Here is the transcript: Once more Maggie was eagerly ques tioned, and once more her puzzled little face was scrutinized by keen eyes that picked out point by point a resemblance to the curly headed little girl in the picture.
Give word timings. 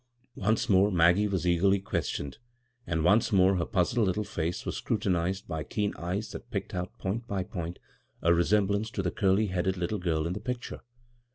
Once 0.37 0.67
more 0.67 0.91
Maggie 0.91 1.27
was 1.27 1.45
eagerly 1.45 1.79
ques 1.79 2.09
tioned, 2.11 2.37
and 2.87 3.03
once 3.03 3.31
more 3.31 3.57
her 3.57 3.65
puzzled 3.67 4.07
little 4.07 4.23
face 4.23 4.65
was 4.65 4.75
scrutinized 4.75 5.47
by 5.47 5.61
keen 5.63 5.93
eyes 5.95 6.31
that 6.31 6.49
picked 6.49 6.73
out 6.73 6.97
point 6.97 7.27
by 7.27 7.43
point 7.43 7.77
a 8.23 8.33
resemblance 8.33 8.89
to 8.89 9.03
the 9.03 9.11
curly 9.11 9.49
headed 9.49 9.77
little 9.77 9.99
girl 9.99 10.25
in 10.25 10.33
the 10.33 10.39
picture. 10.39 10.81